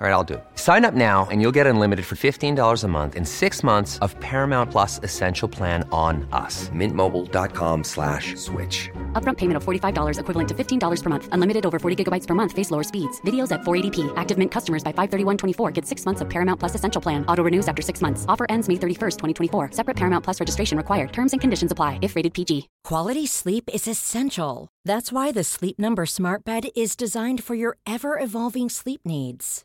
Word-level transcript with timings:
All 0.00 0.06
right, 0.06 0.12
I'll 0.12 0.22
do 0.22 0.34
it. 0.34 0.44
Sign 0.54 0.84
up 0.84 0.94
now 0.94 1.26
and 1.28 1.42
you'll 1.42 1.56
get 1.58 1.66
unlimited 1.66 2.06
for 2.06 2.14
$15 2.14 2.84
a 2.84 2.88
month 2.88 3.16
in 3.16 3.24
six 3.24 3.64
months 3.64 3.98
of 3.98 4.14
Paramount 4.20 4.70
Plus 4.70 5.00
Essential 5.02 5.48
Plan 5.48 5.82
on 5.90 6.24
us. 6.30 6.68
Mintmobile.com 6.68 7.82
slash 7.82 8.36
switch. 8.36 8.90
Upfront 9.14 9.38
payment 9.38 9.56
of 9.56 9.64
$45 9.64 10.20
equivalent 10.20 10.48
to 10.50 10.54
$15 10.54 11.02
per 11.02 11.10
month. 11.10 11.28
Unlimited 11.32 11.66
over 11.66 11.80
40 11.80 12.04
gigabytes 12.04 12.28
per 12.28 12.34
month. 12.34 12.52
Face 12.52 12.70
lower 12.70 12.84
speeds. 12.84 13.20
Videos 13.22 13.50
at 13.50 13.62
480p. 13.62 14.12
Active 14.16 14.38
Mint 14.38 14.52
customers 14.52 14.84
by 14.84 14.92
531.24 14.92 15.74
get 15.74 15.84
six 15.84 16.06
months 16.06 16.20
of 16.20 16.30
Paramount 16.30 16.60
Plus 16.60 16.76
Essential 16.76 17.02
Plan. 17.02 17.26
Auto 17.26 17.42
renews 17.42 17.66
after 17.66 17.82
six 17.82 18.00
months. 18.00 18.24
Offer 18.28 18.46
ends 18.48 18.68
May 18.68 18.76
31st, 18.76 19.16
2024. 19.50 19.72
Separate 19.72 19.96
Paramount 19.96 20.22
Plus 20.22 20.38
registration 20.38 20.78
required. 20.78 21.12
Terms 21.12 21.32
and 21.32 21.40
conditions 21.40 21.72
apply 21.72 21.98
if 22.02 22.14
rated 22.14 22.34
PG. 22.34 22.68
Quality 22.84 23.26
sleep 23.26 23.68
is 23.74 23.88
essential. 23.88 24.68
That's 24.84 25.10
why 25.10 25.32
the 25.32 25.42
Sleep 25.42 25.76
Number 25.76 26.06
Smart 26.06 26.44
Bed 26.44 26.68
is 26.76 26.94
designed 26.94 27.42
for 27.42 27.56
your 27.56 27.78
ever 27.84 28.16
evolving 28.16 28.68
sleep 28.68 29.00
needs. 29.04 29.64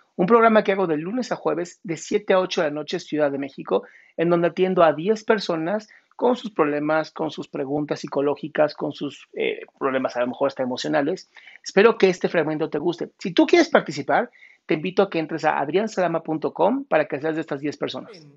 un 0.15 0.25
programa 0.25 0.63
que 0.63 0.71
hago 0.73 0.87
de 0.87 0.97
lunes 0.97 1.31
a 1.31 1.35
jueves 1.35 1.79
de 1.83 1.97
7 1.97 2.33
a 2.33 2.39
8 2.39 2.61
de 2.61 2.67
la 2.67 2.73
noche 2.73 2.99
Ciudad 2.99 3.31
de 3.31 3.37
México, 3.37 3.83
en 4.17 4.29
donde 4.29 4.49
atiendo 4.49 4.83
a 4.83 4.93
10 4.93 5.23
personas 5.23 5.87
con 6.15 6.35
sus 6.35 6.51
problemas, 6.51 7.11
con 7.11 7.31
sus 7.31 7.47
preguntas 7.47 8.01
psicológicas, 8.01 8.75
con 8.75 8.91
sus 8.91 9.27
eh, 9.33 9.61
problemas 9.79 10.15
a 10.15 10.21
lo 10.21 10.27
mejor 10.27 10.49
hasta 10.49 10.61
emocionales. 10.61 11.31
Espero 11.63 11.97
que 11.97 12.09
este 12.09 12.29
fragmento 12.29 12.69
te 12.69 12.77
guste. 12.77 13.11
Si 13.17 13.33
tú 13.33 13.47
quieres 13.47 13.69
participar, 13.69 14.29
te 14.67 14.75
invito 14.75 15.01
a 15.01 15.09
que 15.09 15.19
entres 15.19 15.45
a 15.45 15.59
adriansalama.com 15.59 16.85
para 16.85 17.07
que 17.07 17.19
seas 17.19 17.35
de 17.35 17.41
estas 17.41 17.59
10 17.59 17.77
personas. 17.77 18.27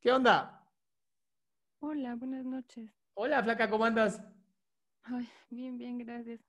¿Qué 0.00 0.10
onda? 0.10 0.64
Hola, 1.80 2.14
buenas 2.14 2.44
noches. 2.44 2.90
Hola, 3.14 3.42
flaca, 3.42 3.68
¿cómo 3.68 3.84
andas? 3.84 4.22
Ay, 5.02 5.28
bien, 5.50 5.76
bien, 5.76 5.98
gracias. 5.98 6.40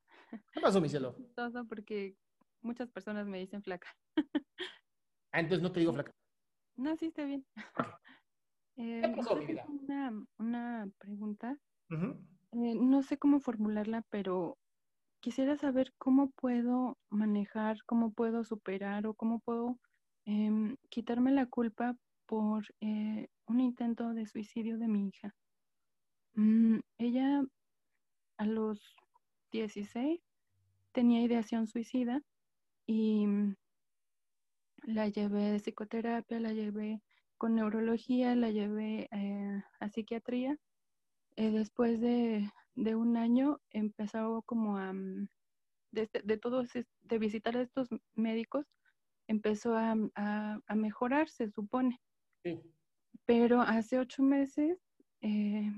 ¿Qué 0.54 0.62
pasó, 0.62 0.80
mi 0.80 0.90
cielo? 0.90 1.16
Todo 1.36 1.66
porque 1.66 2.16
muchas 2.62 2.90
personas 2.90 3.28
me 3.28 3.40
dicen 3.40 3.64
flaca. 3.64 3.88
Ah, 5.32 5.40
entonces 5.42 5.62
no 5.62 5.72
te 5.72 5.80
digo 5.80 5.94
flaca. 5.94 6.12
No, 6.76 6.96
sí, 6.96 7.08
está 7.08 7.24
bien. 7.24 7.46
Eh, 8.82 9.02
¿Qué 9.04 9.10
pasó, 9.10 9.36
yo 9.36 9.42
mi 9.42 9.46
vida? 9.48 9.66
Una, 9.68 10.26
una 10.38 10.90
pregunta. 10.98 11.58
Eh, 11.92 12.76
no 12.76 13.04
sé 13.04 13.18
cómo 13.18 13.42
formularla, 13.42 14.04
pero 14.10 14.58
quisiera 15.20 15.58
saber 15.58 15.94
cómo 15.98 16.32
puedo 16.32 16.98
manejar, 17.10 17.78
cómo 17.86 18.14
puedo 18.14 18.44
superar 18.46 19.06
o 19.06 19.14
cómo 19.14 19.40
puedo 19.40 19.78
em, 20.26 20.78
quitarme 20.90 21.32
la 21.32 21.46
culpa 21.46 21.96
por 22.26 22.64
eh, 22.80 23.28
un 23.48 23.60
intento 23.60 24.14
de 24.14 24.26
suicidio 24.28 24.78
de 24.78 24.88
mi 24.88 25.10
hija. 25.10 25.36
Mm, 26.36 26.80
ella 27.00 27.44
a 28.38 28.46
los 28.46 28.96
16 29.52 30.22
tenía 30.94 31.22
ideación 31.22 31.68
suicida 31.68 32.22
y 32.90 33.28
mm, 33.28 33.56
la 34.82 35.08
llevé 35.10 35.52
de 35.52 35.60
psicoterapia, 35.60 36.40
la 36.40 36.54
llevé 36.54 37.04
con 37.38 37.54
neurología, 37.54 38.36
la 38.36 38.50
llevé 38.50 39.08
eh, 39.12 39.62
a 39.80 39.90
psiquiatría. 39.90 40.58
Eh, 41.36 41.52
después 41.52 42.02
de, 42.02 42.50
de 42.74 42.96
un 42.96 43.16
año 43.16 43.60
empezó 43.70 44.42
como 44.42 44.78
a, 44.80 44.92
mm, 44.92 45.28
de, 45.92 46.02
este- 46.02 46.24
de 46.24 46.38
todos, 46.40 46.72
de 46.74 47.20
visitar 47.20 47.56
a 47.58 47.62
estos 47.62 47.90
médicos, 48.16 48.66
empezó 49.28 49.78
a, 49.78 49.96
a- 50.16 50.60
a 50.66 50.76
mejorar, 50.76 51.30
se 51.30 51.52
supone. 51.52 52.02
Sí. 52.44 52.60
Pero 53.28 53.62
hace 53.62 54.00
ocho 54.00 54.24
meses 54.24 54.80
eh, 55.22 55.70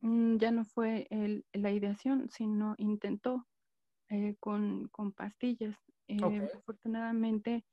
mm, 0.00 0.38
ya 0.38 0.50
no 0.50 0.64
fue 0.64 1.06
el- 1.10 1.46
la 1.52 1.70
ideación, 1.70 2.28
sino 2.30 2.74
intentó 2.78 3.46
eh, 4.08 4.34
con, 4.40 4.88
con 4.88 5.12
pastillas. 5.12 5.76
Eh, 6.08 6.18
Ok. 6.22 6.54
Afortunadamente 6.54 7.64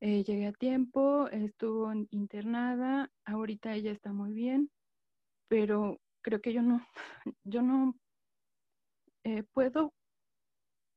eh, 0.00 0.22
llegué 0.24 0.46
a 0.46 0.52
tiempo, 0.52 1.28
estuvo 1.28 1.92
internada, 2.10 3.10
ahorita 3.24 3.74
ella 3.74 3.92
está 3.92 4.12
muy 4.12 4.32
bien, 4.32 4.70
pero 5.48 5.98
creo 6.22 6.40
que 6.40 6.52
yo 6.52 6.62
no, 6.62 6.86
yo 7.44 7.62
no 7.62 7.94
eh, 9.24 9.42
puedo 9.52 9.92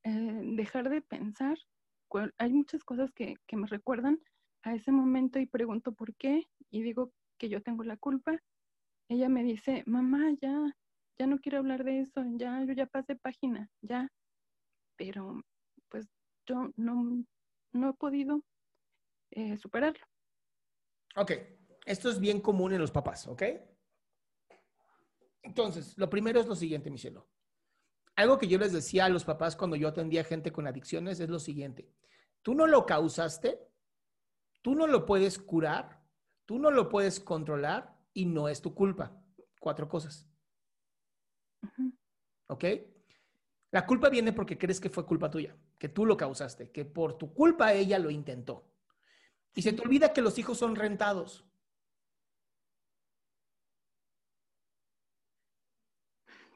eh, 0.03 0.41
dejar 0.55 0.89
de 0.89 1.01
pensar. 1.01 1.57
Hay 2.37 2.53
muchas 2.53 2.83
cosas 2.83 3.11
que, 3.13 3.35
que 3.47 3.55
me 3.55 3.67
recuerdan 3.67 4.19
a 4.63 4.75
ese 4.75 4.91
momento 4.91 5.39
y 5.39 5.45
pregunto 5.45 5.93
por 5.93 6.15
qué 6.15 6.43
y 6.69 6.81
digo 6.81 7.11
que 7.39 7.49
yo 7.49 7.61
tengo 7.61 7.83
la 7.83 7.97
culpa. 7.97 8.37
Ella 9.09 9.29
me 9.29 9.43
dice, 9.43 9.83
mamá, 9.85 10.31
ya, 10.41 10.75
ya 11.17 11.27
no 11.27 11.39
quiero 11.39 11.59
hablar 11.59 11.83
de 11.83 12.01
eso, 12.01 12.23
ya, 12.35 12.63
yo 12.65 12.73
ya 12.73 12.85
pasé 12.85 13.15
página, 13.15 13.69
ya. 13.81 14.09
Pero 14.97 15.41
yo 16.45 16.71
no, 16.75 17.23
no 17.73 17.89
he 17.89 17.93
podido 17.93 18.41
eh, 19.31 19.57
superarlo. 19.57 20.05
Ok, 21.15 21.31
esto 21.85 22.09
es 22.09 22.19
bien 22.19 22.41
común 22.41 22.73
en 22.73 22.81
los 22.81 22.91
papás, 22.91 23.27
¿ok? 23.27 23.43
Entonces, 25.43 25.97
lo 25.97 26.09
primero 26.09 26.39
es 26.39 26.47
lo 26.47 26.55
siguiente, 26.55 26.89
mi 26.89 26.97
cielo. 26.97 27.27
Algo 28.15 28.37
que 28.37 28.47
yo 28.47 28.57
les 28.57 28.73
decía 28.73 29.05
a 29.05 29.09
los 29.09 29.25
papás 29.25 29.55
cuando 29.55 29.75
yo 29.75 29.87
atendía 29.87 30.23
gente 30.23 30.51
con 30.51 30.67
adicciones 30.67 31.19
es 31.19 31.29
lo 31.29 31.39
siguiente. 31.39 31.89
Tú 32.41 32.53
no 32.53 32.67
lo 32.67 32.85
causaste, 32.85 33.59
tú 34.61 34.75
no 34.75 34.87
lo 34.87 35.05
puedes 35.05 35.39
curar, 35.39 36.03
tú 36.45 36.59
no 36.59 36.71
lo 36.71 36.89
puedes 36.89 37.19
controlar 37.19 37.97
y 38.13 38.25
no 38.25 38.47
es 38.47 38.61
tu 38.61 38.75
culpa. 38.75 39.17
Cuatro 39.59 39.87
cosas. 39.87 40.27
¿ok? 42.51 42.65
La 43.71 43.85
culpa 43.85 44.09
viene 44.09 44.33
porque 44.33 44.57
crees 44.57 44.81
que 44.81 44.89
fue 44.89 45.05
culpa 45.05 45.29
tuya, 45.29 45.55
que 45.77 45.87
tú 45.87 46.05
lo 46.05 46.17
causaste, 46.17 46.71
que 46.71 46.83
por 46.83 47.17
tu 47.17 47.33
culpa 47.33 47.73
ella 47.73 47.97
lo 47.99 48.09
intentó. 48.09 48.69
Y 49.55 49.61
se 49.61 49.71
te 49.73 49.81
olvida 49.81 50.11
que 50.11 50.21
los 50.21 50.37
hijos 50.37 50.57
son 50.57 50.75
rentados. 50.75 51.45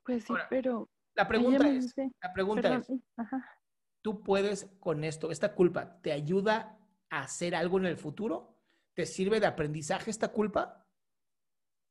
Pues 0.04 0.24
sí, 0.26 0.34
Ahora, 0.34 0.48
pero 0.50 0.90
La 1.16 1.28
pregunta 1.28 1.68
es, 1.70 1.86
dice, 1.86 2.12
la 2.22 2.34
pregunta 2.34 2.62
perdón, 2.62 2.86
es, 2.90 3.04
ajá. 3.18 3.60
¿tú 4.02 4.22
puedes 4.22 4.66
con 4.80 5.04
esto, 5.04 5.32
esta 5.32 5.56
culpa, 5.56 6.00
te 6.02 6.12
ayuda 6.12 6.78
a 7.10 7.22
hacer 7.22 7.56
algo 7.56 7.80
en 7.80 7.86
el 7.86 7.98
futuro? 7.98 8.56
¿Te 8.94 9.06
sirve 9.06 9.40
de 9.40 9.48
aprendizaje 9.48 10.12
esta 10.12 10.32
culpa? 10.32 10.86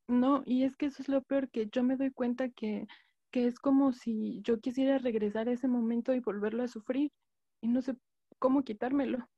No, 0.07 0.43
y 0.45 0.63
es 0.63 0.77
que 0.77 0.85
eso 0.85 1.01
es 1.01 1.09
lo 1.09 1.23
peor, 1.23 1.49
que 1.49 1.67
yo 1.67 1.83
me 1.83 1.97
doy 1.97 2.11
cuenta 2.11 2.49
que, 2.49 2.87
que 3.35 3.47
es 3.47 3.59
como 3.59 3.91
si 3.91 4.39
yo 4.43 4.61
quisiera 4.61 4.97
regresar 4.97 5.49
a 5.49 5.51
ese 5.51 5.67
momento 5.67 6.13
y 6.13 6.21
volverlo 6.21 6.63
a 6.63 6.69
sufrir, 6.69 7.11
y 7.59 7.67
no 7.67 7.81
sé 7.81 7.97
cómo 8.39 8.63
quitármelo. 8.63 9.29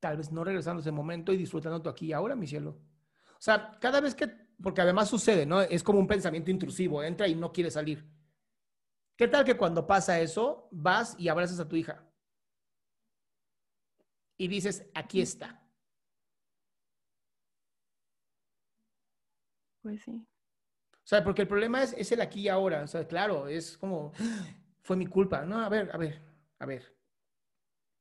Tal 0.00 0.16
vez 0.16 0.32
no 0.32 0.42
regresando 0.42 0.80
a 0.80 0.82
ese 0.82 0.90
momento 0.90 1.32
y 1.32 1.36
disfrutando 1.36 1.80
tú 1.80 1.88
aquí 1.88 2.06
y 2.06 2.12
ahora, 2.12 2.34
mi 2.34 2.48
cielo. 2.48 2.80
O 3.34 3.40
sea, 3.40 3.78
cada 3.80 4.00
vez 4.00 4.16
que, 4.16 4.26
porque 4.60 4.80
además 4.80 5.08
sucede, 5.08 5.46
¿no? 5.46 5.62
Es 5.62 5.84
como 5.84 6.00
un 6.00 6.08
pensamiento 6.08 6.50
intrusivo, 6.50 7.00
entra 7.00 7.28
y 7.28 7.36
no 7.36 7.52
quiere 7.52 7.70
salir. 7.70 8.10
¿Qué 9.16 9.28
tal 9.28 9.44
que 9.44 9.56
cuando 9.56 9.86
pasa 9.86 10.18
eso, 10.18 10.68
vas 10.72 11.14
y 11.16 11.28
abrazas 11.28 11.60
a 11.60 11.68
tu 11.68 11.76
hija? 11.76 12.04
Y 14.36 14.48
dices, 14.48 14.90
aquí 14.96 15.20
está. 15.20 15.64
Pues 19.80 20.02
sí. 20.02 20.26
O 21.04 21.06
sea, 21.06 21.24
porque 21.24 21.42
el 21.42 21.48
problema 21.48 21.82
es, 21.82 21.92
es 21.94 22.12
el 22.12 22.20
aquí 22.20 22.42
y 22.42 22.48
ahora. 22.48 22.82
O 22.82 22.86
sea, 22.86 23.06
claro, 23.06 23.48
es 23.48 23.76
como, 23.76 24.12
fue 24.82 24.96
mi 24.96 25.06
culpa. 25.06 25.44
No, 25.44 25.60
a 25.60 25.68
ver, 25.68 25.90
a 25.92 25.96
ver, 25.96 26.20
a 26.58 26.66
ver. 26.66 26.94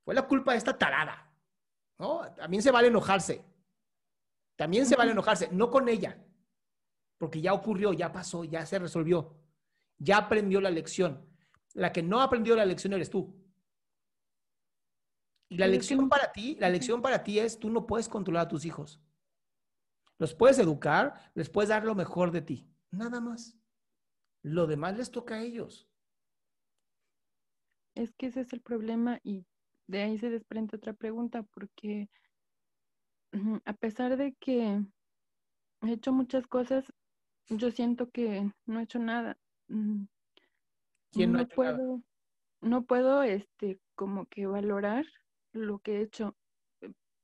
Fue 0.03 0.13
la 0.13 0.27
culpa 0.27 0.51
de 0.51 0.57
esta 0.57 0.77
tarada. 0.77 1.31
¿no? 1.97 2.21
También 2.35 2.63
se 2.63 2.71
vale 2.71 2.87
enojarse. 2.87 3.43
También 4.61 4.85
se 4.85 4.95
vale 4.95 5.11
enojarse, 5.11 5.49
no 5.51 5.71
con 5.71 5.89
ella, 5.89 6.23
porque 7.17 7.41
ya 7.41 7.51
ocurrió, 7.51 7.93
ya 7.93 8.11
pasó, 8.11 8.43
ya 8.43 8.63
se 8.63 8.77
resolvió, 8.77 9.35
ya 9.97 10.17
aprendió 10.17 10.61
la 10.61 10.69
lección. 10.69 11.27
La 11.73 11.91
que 11.91 12.03
no 12.03 12.21
aprendió 12.21 12.55
la 12.55 12.65
lección 12.65 12.93
eres 12.93 13.09
tú. 13.09 13.35
Y 15.49 15.57
la 15.57 15.65
lección 15.65 16.09
para 16.09 16.31
ti, 16.31 16.57
la 16.59 16.69
lección 16.69 17.01
para 17.01 17.23
ti 17.23 17.39
es, 17.39 17.59
tú 17.59 17.71
no 17.71 17.87
puedes 17.87 18.07
controlar 18.07 18.45
a 18.45 18.47
tus 18.47 18.63
hijos. 18.65 19.01
Los 20.19 20.35
puedes 20.35 20.59
educar, 20.59 21.31
les 21.33 21.49
puedes 21.49 21.69
dar 21.69 21.83
lo 21.83 21.95
mejor 21.95 22.29
de 22.29 22.41
ti, 22.41 22.70
nada 22.91 23.21
más. 23.21 23.57
Lo 24.43 24.67
demás 24.67 24.97
les 24.97 25.11
toca 25.11 25.35
a 25.35 25.41
ellos. 25.41 25.89
Es 27.95 28.11
que 28.13 28.27
ese 28.27 28.41
es 28.41 28.53
el 28.53 28.61
problema 28.61 29.19
y 29.23 29.45
de 29.87 30.03
ahí 30.03 30.17
se 30.17 30.29
desprende 30.29 30.77
otra 30.77 30.93
pregunta, 30.93 31.43
porque 31.43 32.09
a 33.65 33.73
pesar 33.73 34.17
de 34.17 34.33
que 34.35 34.81
he 35.81 35.91
hecho 35.91 36.11
muchas 36.11 36.47
cosas, 36.47 36.85
yo 37.49 37.71
siento 37.71 38.09
que 38.09 38.51
no 38.65 38.79
he 38.79 38.83
hecho 38.83 38.99
nada. 38.99 39.37
Mm, 39.67 40.05
¿Quién 41.11 41.31
no, 41.31 41.37
no 41.37 41.39
ha 41.39 41.43
hecho 41.43 41.55
puedo, 41.55 41.77
nada? 41.77 42.01
no 42.61 42.85
puedo, 42.85 43.23
este, 43.23 43.79
como 43.95 44.25
que 44.27 44.47
valorar 44.47 45.05
lo 45.53 45.79
que 45.79 45.97
he 45.97 46.01
hecho. 46.01 46.35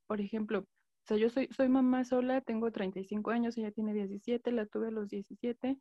Por 0.06 0.20
ejemplo, 0.20 0.66
sea, 1.08 1.16
yo 1.18 1.30
soy, 1.30 1.48
soy 1.52 1.68
mamá 1.68 2.04
sola, 2.04 2.40
tengo 2.42 2.72
35 2.72 3.30
años, 3.32 3.58
ella 3.58 3.72
tiene 3.72 3.94
17, 3.94 4.52
la 4.52 4.66
tuve 4.66 4.88
a 4.88 4.92
los 4.92 5.08
17. 5.08 5.78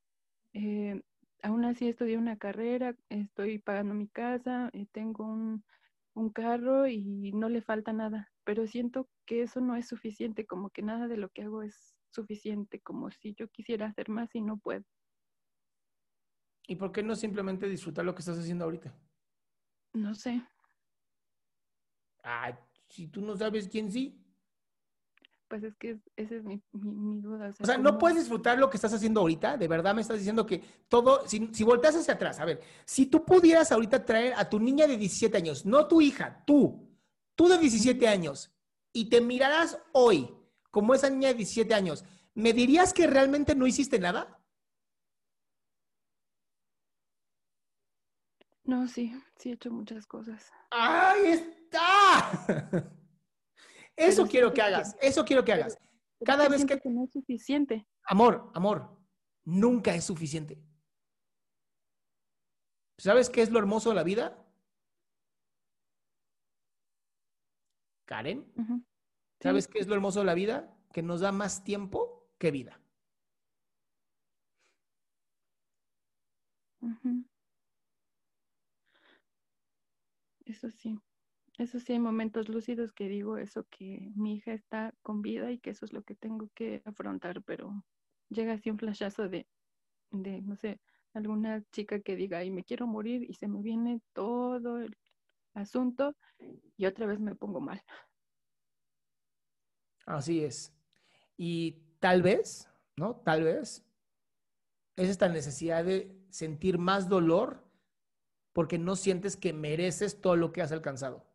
eh, 0.54 1.02
aún 1.44 1.66
así 1.66 1.88
estudié 1.90 2.18
una 2.18 2.38
carrera, 2.38 2.96
estoy 3.10 3.60
pagando 3.60 3.94
mi 3.96 4.08
casa, 4.10 4.70
eh, 4.74 4.88
tengo 4.92 5.26
un, 5.26 5.66
un 6.16 6.32
carro 6.32 6.88
y 6.88 7.32
no 7.34 7.50
le 7.50 7.62
falta 7.62 7.94
nada, 7.94 8.32
pero 8.46 8.68
siento 8.68 9.10
que 9.26 9.44
eso 9.44 9.62
no 9.62 9.76
es 9.76 9.88
suficiente, 9.88 10.46
como 10.48 10.72
que 10.72 10.82
nada 10.84 11.08
de 11.08 11.18
lo 11.18 11.30
que 11.30 11.44
hago 11.44 11.64
es 11.64 11.96
suficiente, 12.12 12.82
como 12.82 13.12
si 13.12 13.36
yo 13.36 13.50
quisiera 13.50 13.88
hacer 13.88 14.10
más 14.10 14.34
y 14.36 14.42
no 14.42 14.58
puedo. 14.60 14.86
¿Y 16.68 16.76
por 16.76 16.92
qué 16.92 17.02
no 17.04 17.16
simplemente 17.16 17.68
disfrutar 17.68 18.06
lo 18.06 18.14
que 18.14 18.20
estás 18.22 18.38
haciendo 18.38 18.66
ahorita? 18.66 18.96
No 20.04 20.14
sé, 20.22 20.38
Ah, 22.24 22.60
si 22.90 23.08
tú 23.08 23.22
no 23.22 23.36
sabes 23.36 23.68
quién 23.70 23.92
sí. 23.92 24.24
Pues 25.48 25.64
es 25.64 25.76
que 25.78 25.92
es- 25.92 26.10
esa 26.16 26.36
es 26.36 26.44
mi, 26.44 26.62
mi, 26.74 26.92
mi 26.92 27.22
duda. 27.22 27.54
O 27.60 27.66
sea, 27.66 27.78
no 27.78 27.90
¿cómo- 27.92 28.00
puedes 28.00 28.18
disfrutar 28.20 28.58
lo 28.58 28.70
que 28.70 28.78
estás 28.78 28.94
haciendo 28.94 29.22
ahorita. 29.22 29.58
De 29.58 29.68
verdad 29.68 29.96
me 29.96 30.02
estás 30.02 30.18
diciendo 30.18 30.46
que 30.46 30.62
todo, 30.90 31.28
si, 31.28 31.50
si 31.54 31.64
volteas 31.64 31.96
hacia 31.96 32.16
atrás, 32.16 32.40
a 32.40 32.46
ver, 32.46 32.62
si 32.86 33.06
tú 33.08 33.24
pudieras 33.26 33.72
ahorita 33.72 34.06
traer 34.06 34.34
a 34.36 34.50
tu 34.50 34.60
niña 34.60 34.88
de 34.88 34.98
17 34.98 35.38
años, 35.38 35.66
no 35.66 35.88
tu 35.88 36.02
hija, 36.02 36.44
tú, 36.46 36.90
tú 37.36 37.48
de 37.48 37.58
17 37.58 38.08
años, 38.08 38.52
y 38.94 39.10
te 39.10 39.22
miraras 39.22 39.80
hoy 39.94 40.34
como 40.72 40.94
esa 40.94 41.10
niña 41.10 41.30
de 41.30 41.36
17 41.36 41.74
años, 41.74 42.04
¿me 42.34 42.54
dirías 42.54 42.94
que 42.94 43.08
realmente 43.08 43.56
no 43.56 43.66
hiciste 43.68 44.00
nada? 44.00 44.34
No, 48.64 48.88
sí, 48.88 49.14
sí 49.38 49.50
he 49.50 49.54
hecho 49.54 49.72
muchas 49.72 50.06
cosas. 50.06 50.52
¡Ahí 50.72 51.28
está! 51.28 52.92
Eso 53.98 54.22
Pero 54.22 54.32
quiero 54.32 54.54
que 54.54 54.62
hagas, 54.62 54.96
eso 55.02 55.26
quiero 55.26 55.44
que 55.44 55.52
hagas. 55.54 55.78
Cada 56.24 56.48
vez 56.48 56.66
que- 56.66 56.80
no 56.90 57.04
es 57.04 57.12
suficiente. 57.12 57.88
Amor, 58.04 58.52
amor, 58.54 58.96
nunca 59.44 59.94
es 59.96 60.06
suficiente. 60.06 60.62
¿Sabes 63.00 63.30
qué 63.30 63.42
es 63.42 63.50
lo 63.52 63.60
hermoso 63.60 63.90
de 63.90 63.96
la 63.96 64.04
vida? 64.04 64.44
Karen. 68.06 68.54
¿sabes 69.42 69.68
qué 69.68 69.80
es 69.80 69.88
lo 69.88 69.94
hermoso 69.96 70.20
de 70.20 70.26
la 70.26 70.34
vida? 70.34 70.74
Que 70.94 71.02
nos 71.02 71.22
da 71.22 71.32
más 71.32 71.64
tiempo 71.64 72.32
que 72.38 72.52
vida. 72.52 72.80
Eso 80.46 80.72
sí, 80.72 81.00
eso 81.58 81.80
sí 81.80 81.94
hay 81.94 82.00
momentos 82.00 82.50
lúcidos 82.50 82.94
que 82.94 83.08
digo 83.08 83.38
eso, 83.38 83.66
que 83.70 84.12
mi 84.16 84.36
hija 84.36 84.54
está 84.54 84.94
con 85.02 85.22
vida 85.22 85.52
y 85.52 85.60
que 85.60 85.72
eso 85.72 85.86
es 85.86 85.94
lo 85.94 86.04
que 86.04 86.16
tengo 86.16 86.50
que 86.54 86.82
afrontar, 86.86 87.44
pero 87.44 87.84
llega 88.30 88.54
así 88.54 88.70
un 88.70 88.78
flashazo 88.78 89.28
de, 89.28 89.48
de, 90.12 90.42
no 90.42 90.56
sé, 90.56 90.80
alguna 91.14 91.64
chica 91.72 92.00
que 92.00 92.16
diga, 92.16 92.40
ay, 92.40 92.52
me 92.52 92.64
quiero 92.64 92.86
morir 92.86 93.26
y 93.28 93.34
se 93.34 93.48
me 93.48 93.62
viene 93.62 94.02
todo 94.14 94.80
el 94.80 94.96
asunto 95.54 96.16
y 96.78 96.86
otra 96.86 97.08
vez 97.08 97.20
me 97.20 97.36
pongo 97.36 97.60
mal. 97.60 97.82
Así 100.06 100.44
es. 100.44 100.74
Y 101.36 101.84
tal 102.00 102.22
vez, 102.22 102.70
¿no? 102.96 103.16
Tal 103.18 103.44
vez 103.44 103.84
es 104.96 105.10
esta 105.10 105.28
necesidad 105.28 105.84
de 105.84 106.16
sentir 106.30 106.78
más 106.78 107.10
dolor 107.10 107.66
porque 108.54 108.78
no 108.78 108.96
sientes 108.96 109.38
que 109.38 109.54
mereces 109.54 110.22
todo 110.22 110.36
lo 110.36 110.52
que 110.52 110.62
has 110.62 110.72
alcanzado. 110.72 111.27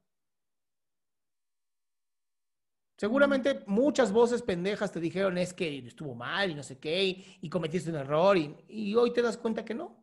Seguramente 2.97 3.65
muchas 3.67 4.13
voces 4.13 4.43
pendejas 4.43 4.93
te 4.93 5.01
dijeron 5.01 5.37
es 5.39 5.53
que 5.53 5.79
estuvo 5.79 6.15
mal 6.15 6.51
y 6.51 6.55
no 6.55 6.63
sé 6.63 6.79
qué, 6.79 7.05
y, 7.05 7.39
y 7.41 7.49
cometiste 7.49 7.91
un 7.91 7.97
error, 7.97 8.37
y, 8.37 8.55
y 8.69 8.95
hoy 8.95 9.13
te 9.13 9.23
das 9.23 9.37
cuenta 9.37 9.65
que 9.65 9.75
no. 9.75 10.03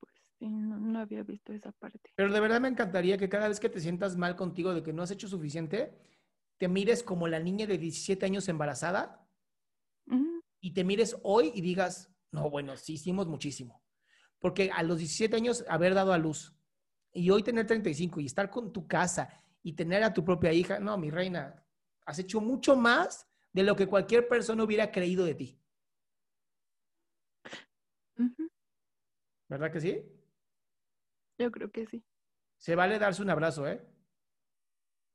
Pues 0.00 0.14
sí, 0.38 0.48
no, 0.48 0.78
no 0.78 0.98
había 1.00 1.22
visto 1.22 1.52
esa 1.52 1.72
parte. 1.72 2.12
Pero 2.14 2.32
de 2.32 2.40
verdad 2.40 2.60
me 2.60 2.68
encantaría 2.68 3.18
que 3.18 3.28
cada 3.28 3.48
vez 3.48 3.60
que 3.60 3.68
te 3.68 3.80
sientas 3.80 4.16
mal 4.16 4.36
contigo 4.36 4.72
de 4.72 4.82
que 4.82 4.92
no 4.92 5.02
has 5.02 5.10
hecho 5.10 5.28
suficiente, 5.28 5.98
te 6.58 6.68
mires 6.68 7.02
como 7.02 7.28
la 7.28 7.40
niña 7.40 7.66
de 7.66 7.78
17 7.78 8.24
años 8.24 8.48
embarazada 8.48 9.20
y 10.60 10.72
te 10.72 10.84
mires 10.84 11.16
hoy 11.22 11.52
y 11.54 11.60
digas, 11.60 12.10
no, 12.30 12.48
bueno, 12.48 12.76
sí 12.76 12.94
hicimos 12.94 13.26
muchísimo. 13.26 13.82
Porque 14.38 14.70
a 14.70 14.82
los 14.82 14.98
17 14.98 15.36
años 15.36 15.64
haber 15.68 15.94
dado 15.94 16.12
a 16.12 16.18
luz 16.18 16.56
y 17.14 17.30
hoy 17.30 17.42
tener 17.42 17.66
35 17.66 18.20
y 18.20 18.26
estar 18.26 18.50
con 18.50 18.72
tu 18.72 18.86
casa 18.86 19.42
y 19.62 19.72
tener 19.72 20.02
a 20.02 20.12
tu 20.12 20.24
propia 20.24 20.52
hija, 20.52 20.78
no, 20.78 20.98
mi 20.98 21.10
reina, 21.10 21.64
has 22.04 22.18
hecho 22.18 22.40
mucho 22.40 22.76
más 22.76 23.30
de 23.52 23.62
lo 23.62 23.76
que 23.76 23.86
cualquier 23.86 24.28
persona 24.28 24.64
hubiera 24.64 24.90
creído 24.90 25.24
de 25.24 25.34
ti. 25.34 25.60
¿Verdad 29.48 29.72
que 29.72 29.80
sí? 29.80 30.02
Yo 31.38 31.50
creo 31.50 31.70
que 31.70 31.86
sí. 31.86 32.04
Se 32.58 32.74
vale 32.74 32.98
darse 32.98 33.22
un 33.22 33.30
abrazo, 33.30 33.68
¿eh? 33.68 33.86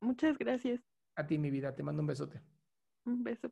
Muchas 0.01 0.37
gracias. 0.37 0.81
A 1.15 1.27
ti, 1.27 1.37
mi 1.37 1.49
vida, 1.49 1.75
te 1.75 1.83
mando 1.83 2.01
un 2.01 2.07
besote. 2.07 2.41
Un 3.05 3.23
beso. 3.23 3.51